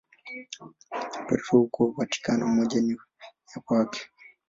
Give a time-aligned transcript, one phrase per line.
[1.25, 2.95] Petro huko Vatikano, moja ni
[3.55, 4.01] ya kwake.